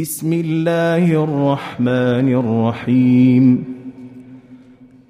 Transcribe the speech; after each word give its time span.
بسم 0.00 0.32
الله 0.32 1.24
الرحمن 1.24 2.34
الرحيم. 2.34 3.64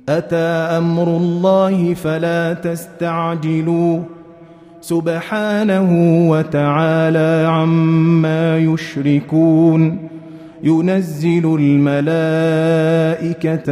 أتى 0.09 0.37
أمر 0.79 1.17
الله 1.17 1.95
فلا 1.95 2.53
تستعجلوا. 2.53 4.01
سبحانه 4.81 5.91
وتعالى 6.31 7.47
عما 7.49 8.59
يشركون. 8.59 9.99
ينزل 10.65 11.57
الملائكة 11.61 12.61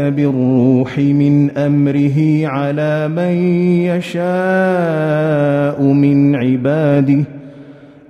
بالروح 0.08 0.98
من 0.98 1.50
أمره 1.50 2.46
على 2.46 3.08
من 3.08 3.34
يشاء 3.86 5.82
من 5.82 6.36
عباده. 6.36 7.24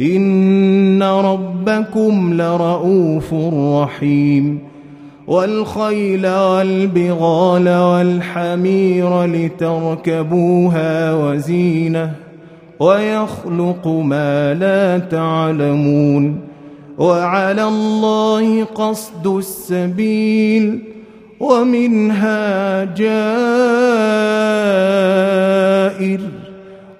إن 0.00 1.02
ربكم 1.02 2.34
لرؤوف 2.34 3.34
رحيم 3.54 4.58
والخيل 5.26 6.26
والبغال 6.26 7.68
والحمير 7.68 9.24
لتركبوها 9.24 11.14
وزينه 11.14 12.12
ويخلق 12.80 13.88
ما 13.88 14.54
لا 14.54 14.98
تعلمون 14.98 16.40
وعلى 16.98 17.64
الله 17.64 18.64
قصد 18.64 19.26
السبيل 19.26 20.78
ومنها 21.40 22.84
جائر 22.84 23.16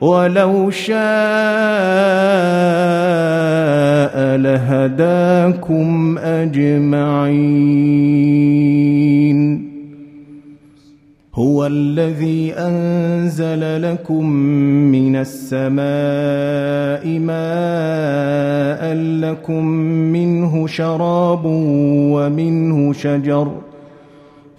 ولو 0.01 0.71
شاء 0.71 0.97
لهداكم 4.37 6.19
أجمعين. 6.19 7.77
هو 11.35 11.67
الذي 11.67 12.53
أنزل 12.53 13.83
لكم 13.83 14.27
من 14.93 15.17
السماء 15.17 15.79
ماء 17.19 18.95
لكم 18.95 19.67
منه 20.13 20.67
شراب 20.67 21.45
ومنه 21.45 22.93
شجر 22.93 23.53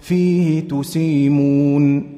فيه 0.00 0.68
تسيمون. 0.68 2.17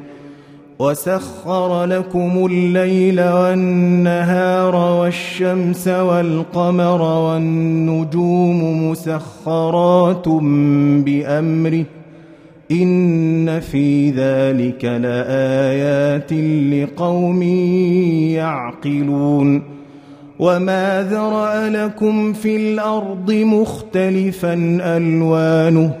وسخر 0.81 1.85
لكم 1.85 2.45
الليل 2.51 3.21
والنهار 3.21 4.75
والشمس 4.75 5.87
والقمر 5.87 7.01
والنجوم 7.01 8.89
مسخرات 8.89 10.27
بأمره. 11.05 11.85
إن 12.71 13.59
في 13.59 14.09
ذلك 14.09 14.85
لآيات 14.85 16.33
لقوم 16.73 17.41
يعقلون. 18.33 19.61
وما 20.39 21.07
ذرأ 21.11 21.69
لكم 21.69 22.33
في 22.33 22.55
الأرض 22.55 23.31
مختلفا 23.31 24.53
ألوانه. 24.81 26.00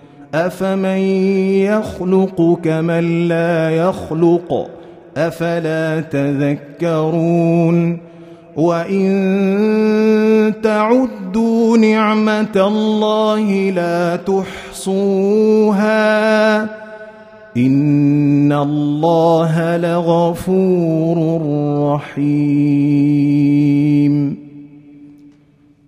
أفمن 0.35 0.97
يخلق 1.67 2.59
كمن 2.63 3.27
لا 3.27 3.69
يخلق 3.69 4.69
أفلا 5.17 6.01
تذكرون 6.01 7.99
وإن 8.55 10.53
تعدوا 10.63 11.77
نعمة 11.77 12.55
الله 12.55 13.69
لا 13.69 14.15
تحصوها 14.15 15.81
إن 17.57 18.51
الله 18.51 19.77
لغفور 19.77 21.41
رحيم 21.93 23.31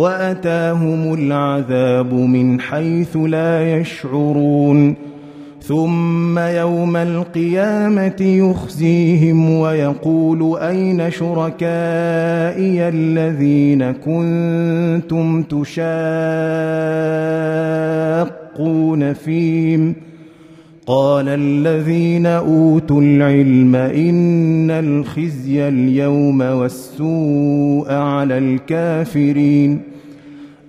وأتاهم 0.00 1.14
العذاب 1.14 2.14
من 2.14 2.60
حيث 2.60 3.16
لا 3.16 3.78
يشعرون. 3.78 4.94
ثم 5.62 6.38
يوم 6.38 6.96
القيامة 6.96 8.20
يخزيهم 8.20 9.50
ويقول 9.50 10.58
أين 10.58 11.10
شركائي 11.10 12.88
الذين 12.88 13.92
كنتم 13.92 15.42
تشاقون 15.42 15.82
فيهم؟ 19.12 19.94
قال 20.86 21.28
الذين 21.28 22.26
أوتوا 22.26 23.00
العلم 23.00 23.76
إن 23.76 24.70
الخزي 24.70 25.68
اليوم 25.68 26.40
والسوء 26.40 27.92
على 27.92 28.38
الكافرين. 28.38 29.89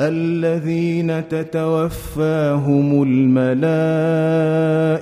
الذين 0.00 1.28
تتوفاهم 1.28 3.02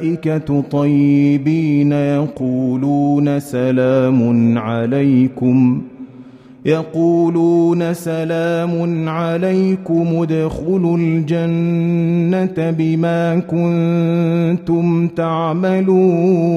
الملائكة 0.00 0.60
طيبين 0.60 1.92
يقولون 1.92 3.40
سلام 3.40 4.58
عليكم 4.58 5.82
يقولون 6.66 7.94
سلام 7.94 9.08
عليكم 9.08 10.06
ادخلوا 10.22 10.98
الجنة 10.98 12.70
بما 12.70 13.38
كنتم 13.38 15.08
تعملون. 15.08 16.56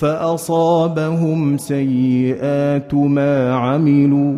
فأصابهم 0.00 1.56
سيئات 1.56 2.94
ما 2.94 3.54
عملوا 3.54 4.34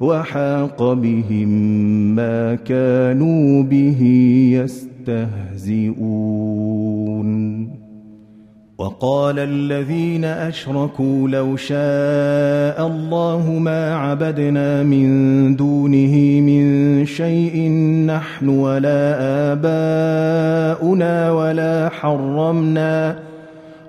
وحاق 0.00 0.92
بهم 0.92 1.48
ما 2.14 2.54
كانوا 2.54 3.62
به 3.62 4.02
يستهزئون. 5.08 6.02
وقال 8.78 9.38
الذين 9.38 10.24
أشركوا 10.24 11.28
لو 11.28 11.56
شاء 11.56 12.86
الله 12.86 13.58
ما 13.58 13.94
عبدنا 13.94 14.82
من 14.82 15.56
دونه 15.56 16.40
من 16.40 17.06
شيء 17.06 17.70
نحن 18.06 18.48
ولا 18.48 19.18
آباؤنا 19.52 21.30
ولا 21.30 21.88
حرمنا 21.88 23.31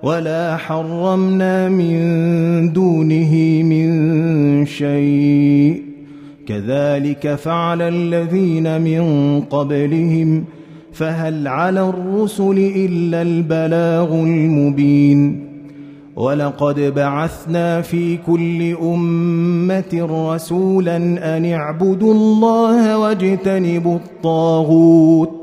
ولا 0.03 0.57
حرمنا 0.57 1.69
من 1.69 2.73
دونه 2.73 3.63
من 3.63 4.65
شيء. 4.65 5.81
كذلك 6.47 7.35
فعل 7.35 7.81
الذين 7.81 8.81
من 8.81 9.01
قبلهم. 9.41 10.43
فهل 10.91 11.47
على 11.47 11.89
الرسل 11.89 12.71
الا 12.75 13.21
البلاغ 13.21 14.13
المبين. 14.13 15.53
ولقد 16.15 16.93
بعثنا 16.95 17.81
في 17.81 18.17
كل 18.17 18.75
امه 18.81 20.07
رسولا 20.33 20.97
ان 21.37 21.45
اعبدوا 21.45 22.13
الله 22.13 22.97
واجتنبوا 22.97 23.95
الطاغوت. 23.95 25.42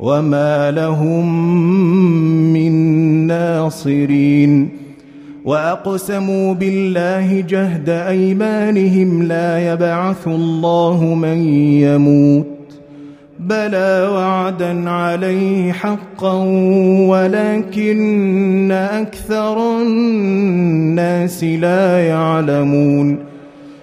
وما 0.00 0.70
لهم 0.70 1.52
من 2.52 2.72
ناصرين 3.26 4.68
واقسموا 5.44 6.54
بالله 6.54 7.40
جهد 7.40 7.88
ايمانهم 7.88 9.22
لا 9.22 9.72
يبعث 9.72 10.28
الله 10.28 11.04
من 11.14 11.38
يموت 11.58 12.46
بلى 13.38 14.08
وعدا 14.12 14.90
عليه 14.90 15.72
حقا 15.72 16.44
ولكن 17.08 18.72
أكثر 18.72 19.80
الناس 19.82 21.44
لا 21.44 22.06
يعلمون 22.08 23.29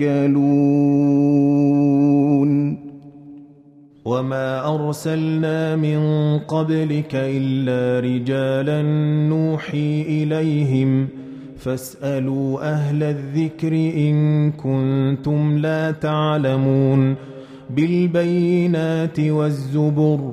يتوكلون. 0.00 0.82
وما 4.04 4.74
ارسلنا 4.74 5.76
من 5.76 6.38
قبلك 6.38 7.10
الا 7.14 8.00
رجالا 8.00 8.82
نوحي 9.28 10.02
اليهم 10.02 11.08
فاسالوا 11.56 12.72
أهل 12.72 13.02
الذكر 13.02 13.72
ان 13.72 14.50
كنتم 14.52 15.58
لا 15.58 15.90
تعلمون. 15.90 17.14
بالبينات 17.70 19.20
والزبر 19.20 20.32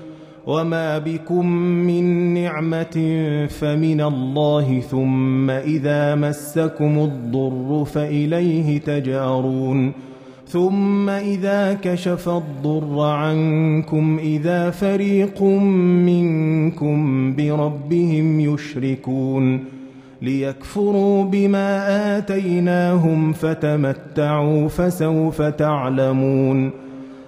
وما 0.47 0.97
بكم 0.97 1.45
من 1.87 2.33
نعمة 2.33 2.97
فمن 3.49 4.01
الله 4.01 4.79
ثم 4.79 5.49
إذا 5.49 6.15
مسكم 6.15 6.99
الضر 6.99 7.85
فإليه 7.85 8.79
تجارون 8.79 9.91
ثم 10.47 11.09
إذا 11.09 11.73
كشف 11.73 12.29
الضر 12.29 13.01
عنكم 13.01 14.19
إذا 14.19 14.69
فريق 14.69 15.43
منكم 15.43 17.33
بربهم 17.35 18.39
يشركون 18.39 19.63
ليكفروا 20.21 21.23
بما 21.23 22.17
آتيناهم 22.17 23.33
فتمتعوا 23.33 24.67
فسوف 24.67 25.41
تعلمون 25.41 26.71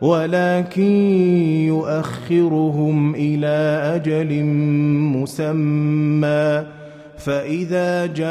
ولكن 0.00 0.92
يؤخرهم 1.66 3.14
إلى 3.14 3.80
أجل 3.94 4.44
مسمى. 5.14 6.64
فإذا 7.16 8.06
جاء 8.06 8.28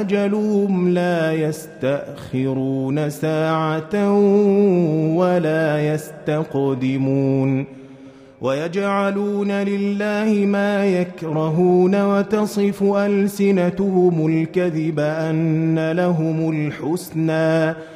أجلهم 0.00 0.88
لا 0.88 1.32
يستأخرون 1.32 3.10
ساعة 3.10 4.12
ولا 5.16 5.94
يستقدمون. 5.94 7.64
ويجعلون 8.40 9.50
لله 9.50 10.46
ما 10.46 10.86
يكرهون 10.86 12.02
وتصف 12.02 12.82
ألسنتهم 12.82 14.26
الكذب 14.26 15.00
أن 15.00 15.92
لهم 15.92 16.50
الحسنى. 16.50 17.95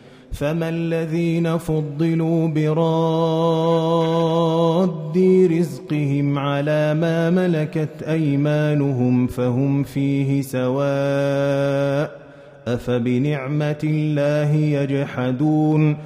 فما 0.31 0.69
الذين 0.69 1.57
فضلوا 1.57 2.47
براد 2.47 3.91
رزقهم 5.51 6.37
على 6.39 6.93
ما 6.93 7.29
ملكت 7.29 8.03
أيمانهم 8.07 9.27
فهم 9.27 9.83
فيه 9.83 10.41
سواء 10.41 12.21
أفبنعمة 12.67 13.79
الله 13.83 14.55
يجحدون 14.55 15.97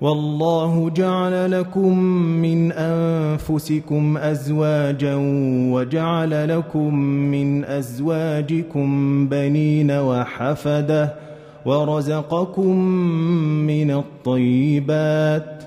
والله 0.00 0.90
جعل 0.90 1.50
لكم 1.50 1.98
من 2.42 2.72
أنفسكم 2.72 4.16
أزواجا 4.16 5.14
وجعل 5.72 6.58
لكم 6.58 6.94
من 7.04 7.64
أزواجكم 7.64 9.28
بنين 9.28 9.90
وحفدة 9.90 11.27
ورزقكم 11.64 12.76
من 13.66 13.90
الطيبات 13.90 15.64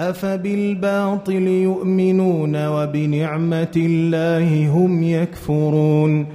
أفبالباطل 0.00 1.46
يؤمنون 1.48 2.66
وبنعمة 2.66 3.72
الله 3.76 4.68
هم 4.68 5.02
يكفرون 5.02 6.26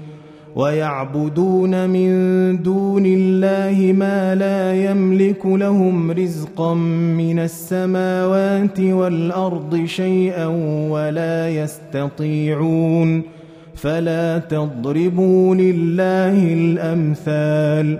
ويعبدون 0.56 1.90
من 1.90 2.12
دون 2.62 3.06
الله 3.06 3.94
ما 3.94 4.36
لا 4.36 4.74
يملك 4.74 5.46
لهم 5.46 6.12
رزقا 6.12 6.74
من 6.74 7.40
السماوات 7.40 8.80
والأرض 8.80 9.86
شيئا 9.86 10.48
ولا 10.90 11.50
يستطيعون 11.50 13.22
فلا 13.76 14.38
تضربوا 14.38 15.56
لله 15.56 16.54
الأمثال 16.54 18.00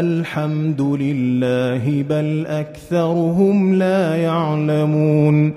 الحمد 0.00 0.80
لله 0.80 2.02
بل 2.02 2.46
أكثرهم 2.46 3.74
لا 3.74 4.16
يعلمون 4.16 5.52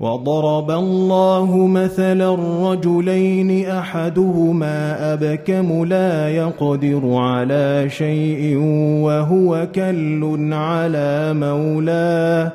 وضرب 0.00 0.70
الله 0.70 1.66
مثلا 1.66 2.34
رجلين 2.70 3.66
أحدهما 3.66 5.12
أبكم 5.12 5.84
لا 5.84 6.28
يقدر 6.28 7.14
على 7.14 7.86
شيء 7.88 8.56
وهو 9.02 9.68
كل 9.74 10.52
على 10.52 11.34
مولاه 11.34 12.52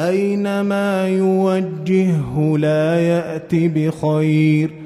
أينما 0.00 1.08
يوجهه 1.08 2.56
لا 2.58 3.00
يات 3.00 3.54
بخير 3.54 4.85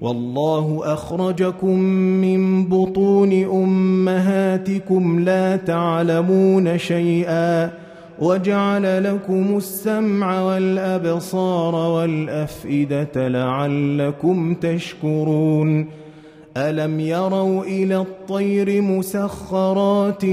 والله 0.00 0.80
أخرجكم 0.84 1.78
من 2.20 2.64
بطون 2.64 3.32
أمهاتكم 3.44 5.20
لا 5.20 5.56
تعلمون 5.56 6.78
شيئا 6.78 7.70
وجعل 8.18 9.04
لكم 9.04 9.56
السمع 9.56 10.42
والأبصار 10.42 11.74
والأفئدة 11.74 13.28
لعلكم 13.28 14.54
تشكرون 14.54 15.86
ألم 16.56 17.00
يروا 17.00 17.64
إلى 17.64 17.96
الطير 17.96 18.82
مسخرات 18.82 20.24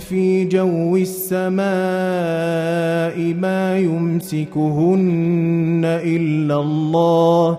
في 0.00 0.44
جو 0.44 0.96
السماء 0.96 1.64
ما 3.34 3.78
يمسكهن 3.78 5.00
إلا 5.84 6.54
الله 6.60 7.58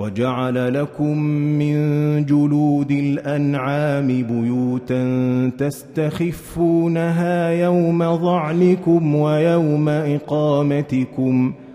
وجعل 0.00 0.74
لكم 0.74 1.18
من 1.58 1.76
جلود 2.26 2.90
الأنعام 2.90 4.06
بيوتا 4.06 5.02
تستخفونها 5.58 7.48
يوم 7.48 8.16
ظعنكم 8.16 9.14
ويوم 9.14 9.88
اقامتكم 9.88 11.52
ۖ 11.66 11.70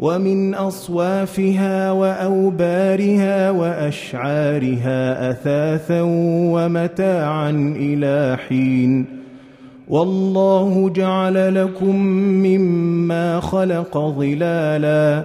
ومن 0.00 0.54
أصوافها 0.54 1.92
وأوبارها 1.92 3.50
وأشعارها 3.50 5.30
أثاثا 5.30 6.02
ومتاعا 6.52 7.50
إلى 7.76 8.38
حين 8.48 9.04
والله 9.88 10.90
جعل 10.90 11.54
لكم 11.54 11.96
مما 12.16 13.40
خلق 13.40 13.98
ظلالا 13.98 15.24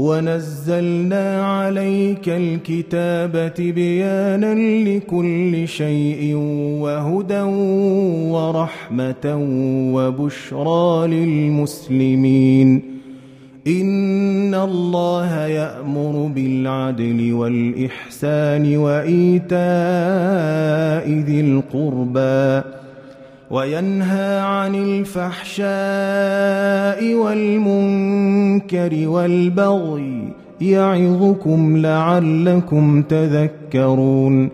ونزلنا 0.00 1.44
عليك 1.44 2.28
الكتاب 2.28 3.52
بيانا 3.58 4.54
لكل 4.88 5.68
شيء 5.68 6.34
وهدى 6.80 7.40
ورحمة 8.34 9.26
وبشرى 9.94 11.06
للمسلمين. 11.08 12.82
إن 13.66 14.54
الله 14.54 15.46
يأمر 15.46 16.30
بالعدل 16.34 17.32
والإحسان 17.32 18.76
وإيتاء 18.76 19.60
ذي 21.28 21.40
القربى. 21.40 22.79
وينهى 23.50 24.40
عن 24.40 24.74
الفحشاء 24.74 25.64
والمنكر 27.14 29.08
والبغي 29.08 30.28
يعظكم 30.60 31.76
لعلكم 31.76 33.02
تذكرون. 33.02 34.48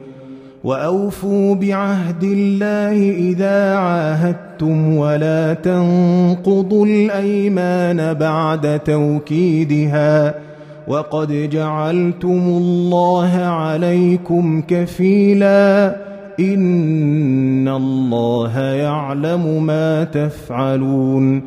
وأوفوا 0.65 1.55
بعهد 1.55 2.23
الله 2.23 3.11
إذا 3.11 3.75
عاهدتم 3.75 4.97
ولا 4.97 5.55
تنقضوا 5.55 6.87
الأيمان 6.87 8.15
بعد 8.15 8.79
توكيدها. 8.79 10.35
وقد 10.89 11.33
جعلتم 11.33 12.31
الله 12.31 13.37
عليكم 13.37 14.63
كفيلا. 14.69 15.97
ان 16.41 17.69
الله 17.69 18.61
يعلم 18.61 19.67
ما 19.67 20.05
تفعلون 20.05 21.43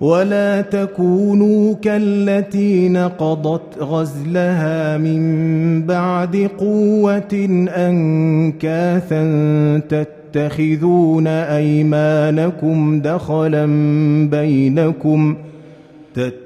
ولا 0.00 0.60
تكونوا 0.60 1.74
كالتي 1.74 2.88
نقضت 2.88 3.78
غزلها 3.78 4.98
من 4.98 5.82
بعد 5.82 6.50
قوه 6.58 7.48
انكاثا 7.76 9.22
تتخذون 9.88 11.26
ايمانكم 11.26 13.00
دخلا 13.00 13.66
بينكم 14.30 15.36
تتخذون 16.14 16.45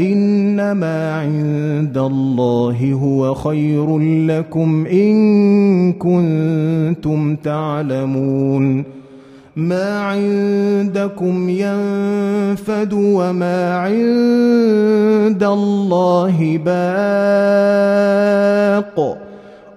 إنما 0.00 1.12
عند 1.12 1.98
الله 1.98 2.92
هو 3.02 3.34
خير 3.34 3.98
لكم 4.26 4.86
إن 4.86 5.92
كنتم 5.92 7.36
تعلمون. 7.36 8.84
ما 9.56 10.00
عندكم 10.00 11.48
ينفد 11.48 12.92
وما 12.92 13.76
عند 13.76 15.42
الله 15.42 16.58
باق. 16.64 18.08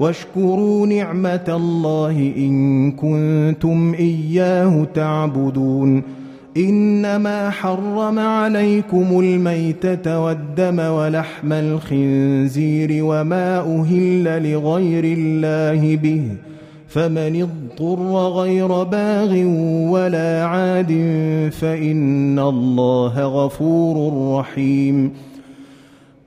واشكروا 0.00 0.86
نعمة 0.86 1.44
الله 1.48 2.32
إن 2.36 2.92
كنتم 2.92 3.94
إياه 3.98 4.86
تعبدون. 4.94 6.02
إنما 6.56 7.50
حرم 7.50 8.18
عليكم 8.18 9.20
الميتة 9.20 10.20
والدم 10.20 10.78
ولحم 10.78 11.52
الخنزير 11.52 13.04
وما 13.04 13.58
أهل 13.58 14.52
لغير 14.52 15.04
الله 15.04 15.96
به. 15.96 16.22
فمن 16.88 17.48
اضطر 17.48 18.28
غير 18.28 18.82
باغ 18.82 19.42
ولا 19.90 20.44
عاد 20.44 20.92
فإن 21.52 22.38
الله 22.38 23.22
غفور 23.22 24.12
رحيم. 24.38 25.27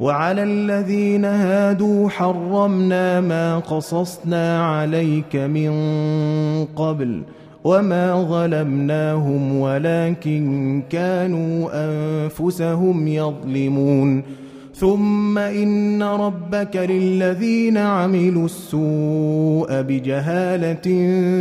وعلى 0.00 0.42
الذين 0.42 1.24
هادوا 1.24 2.08
حرمنا 2.08 3.20
ما 3.20 3.58
قصصنا 3.58 4.66
عليك 4.66 5.36
من 5.36 5.72
قبل 6.76 7.22
وما 7.64 8.22
ظلمناهم 8.22 9.60
ولكن 9.60 10.82
كانوا 10.90 11.68
أنفسهم 11.72 13.08
يظلمون. 13.08 14.22
ثم 14.74 15.38
إن 15.38 16.02
ربك 16.02 16.76
للذين 16.76 17.78
عملوا 17.78 18.44
السوء 18.44 19.82
بجهالة 19.82 20.88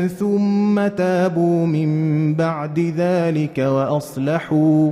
ثم 0.07 0.87
تابوا 0.87 1.65
من 1.65 1.89
بعد 2.33 2.79
ذلك 2.79 3.57
وأصلحوا 3.57 4.91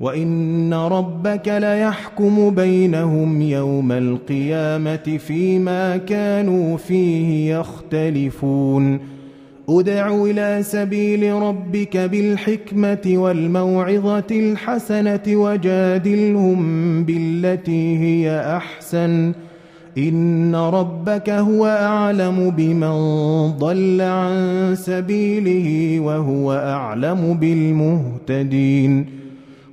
وإن 0.00 0.74
ربك 0.74 1.48
ليحكم 1.48 2.50
بينهم 2.50 3.42
يوم 3.42 3.92
القيامة 3.92 5.18
فيما 5.18 5.96
كانوا 5.96 6.76
فيه 6.76 7.58
يختلفون. 7.58 9.00
ادع 9.68 10.24
إلى 10.24 10.62
سبيل 10.62 11.32
ربك 11.32 11.96
بالحكمة 11.96 12.98
والموعظة 13.06 14.24
الحسنة 14.30 15.22
وجادلهم 15.26 17.04
بالتي 17.04 17.98
هي 17.98 18.56
أحسن. 18.56 19.32
إن 19.98 20.54
ربك 20.54 21.30
هو 21.30 21.66
أعلم 21.66 22.50
بمن 22.50 22.96
ضل 23.58 24.00
عن 24.00 24.74
سبيله 24.78 26.00
وهو 26.00 26.52
أعلم 26.52 27.34
بالمهتدين. 27.40 29.15